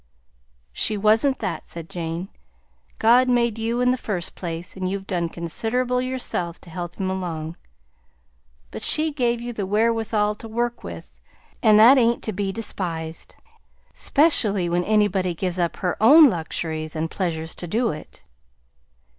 "She 0.73 0.97
wasn't 0.97 1.37
that," 1.41 1.67
said 1.67 1.87
Jane. 1.87 2.29
"God 2.97 3.29
made 3.29 3.59
you 3.59 3.81
in 3.81 3.91
the 3.91 3.97
first 3.97 4.33
place, 4.33 4.75
and 4.75 4.89
you've 4.89 5.05
done 5.05 5.29
considerable 5.29 6.01
yourself 6.01 6.59
to 6.61 6.71
help 6.71 6.95
Him 6.95 7.07
along; 7.07 7.55
but 8.71 8.81
she 8.81 9.11
gave 9.13 9.41
you 9.41 9.53
the 9.53 9.67
wherewithal 9.67 10.33
to 10.33 10.47
work 10.47 10.83
with, 10.83 11.21
and 11.61 11.77
that 11.79 11.99
ain't 11.99 12.23
to 12.23 12.33
be 12.33 12.51
despised; 12.51 13.35
specially 13.93 14.67
when 14.67 14.83
anybody 14.85 15.35
gives 15.35 15.59
up 15.59 15.75
her 15.75 16.01
own 16.01 16.31
luxuries 16.31 16.95
and 16.95 17.11
pleasures 17.11 17.53
to 17.53 17.67
do 17.67 17.91
it. 17.91 18.23